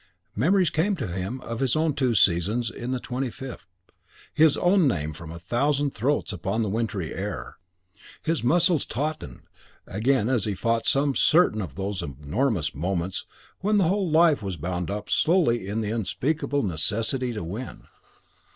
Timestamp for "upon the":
6.33-6.69